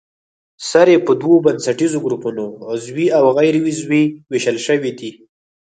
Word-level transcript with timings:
سرې 0.69 0.95
په 1.05 1.11
دوو 1.21 1.35
بنسټیزو 1.45 1.97
ګروپونو 2.05 2.45
عضوي 2.71 3.07
او 3.17 3.25
غیر 3.37 3.55
عضوي 3.69 4.03
ویشل 4.31 4.57
شوې 4.67 4.91
دي. 4.99 5.11